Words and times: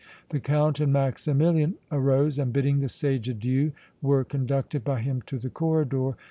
The 0.29 0.39
Count 0.39 0.79
and 0.79 0.91
Maximilian 0.91 1.75
arose 1.91 2.39
and 2.39 2.51
bidding 2.51 2.79
the 2.79 2.89
sage 2.89 3.29
adieu 3.29 3.71
were 4.01 4.23
conducted 4.23 4.83
by 4.83 4.99
him 5.01 5.21
to 5.27 5.37
the 5.37 5.51
corridor. 5.51 6.15